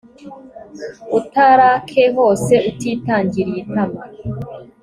[1.19, 4.01] utarake hose utitangiriye itama